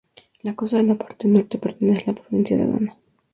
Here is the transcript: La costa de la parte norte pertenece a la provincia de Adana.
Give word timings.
La 0.41 0.55
costa 0.55 0.77
de 0.77 0.83
la 0.85 0.95
parte 0.97 1.27
norte 1.27 1.59
pertenece 1.59 2.09
a 2.09 2.13
la 2.13 2.21
provincia 2.23 2.57
de 2.57 2.63
Adana. 2.63 2.97